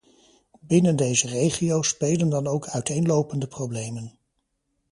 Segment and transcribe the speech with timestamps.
[0.59, 4.17] Binnen deze regio's spelen dan ook uiteenlopende problemen.